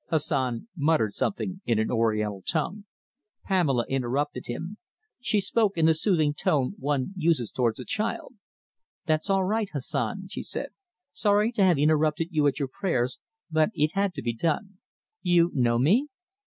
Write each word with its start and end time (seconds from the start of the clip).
Hassan 0.09 0.67
muttered 0.75 1.13
something 1.13 1.61
in 1.63 1.77
an 1.77 1.91
Oriental 1.91 2.41
tongue. 2.41 2.85
Pamela 3.45 3.85
interrupted 3.87 4.47
him. 4.47 4.79
She 5.19 5.39
spoke 5.39 5.77
in 5.77 5.85
the 5.85 5.93
soothing 5.93 6.33
tone 6.33 6.73
one 6.79 7.13
uses 7.15 7.51
towards 7.51 7.79
a 7.79 7.85
child. 7.85 8.33
"That's 9.05 9.29
all 9.29 9.43
right, 9.45 9.69
Hassan," 9.71 10.27
she 10.29 10.41
said. 10.41 10.69
"Sorry 11.13 11.51
to 11.51 11.63
have 11.63 11.77
interrupted 11.77 12.29
you 12.31 12.47
at 12.47 12.57
your 12.57 12.67
prayers, 12.69 13.19
but 13.51 13.69
it 13.75 13.91
had 13.91 14.15
to 14.15 14.23
be 14.23 14.33
done. 14.33 14.79
You 15.21 15.51
know 15.53 15.77
me?" 15.77 16.07